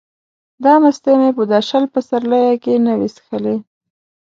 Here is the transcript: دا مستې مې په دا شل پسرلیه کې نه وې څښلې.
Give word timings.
دا 0.63 0.73
مستې 0.83 1.13
مې 1.19 1.29
په 1.37 1.43
دا 1.51 1.59
شل 1.69 1.83
پسرلیه 1.93 2.53
کې 2.63 2.73
نه 2.85 2.93
وې 2.99 3.07
څښلې. 3.15 3.55